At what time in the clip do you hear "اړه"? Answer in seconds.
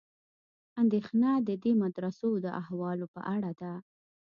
3.35-3.51